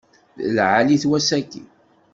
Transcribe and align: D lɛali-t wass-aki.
D 0.45 0.47
lɛali-t 0.55 1.03
wass-aki. 1.09 1.63